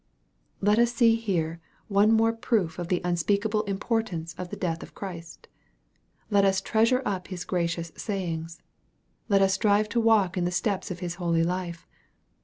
[0.61, 4.95] Let us see here one more proof of the unspeakable importance of the death of
[4.95, 5.47] Christ.
[6.31, 8.63] Let us treasure up His gracious sayings.
[9.29, 11.87] Let us strive to walk in the steps of His holy life.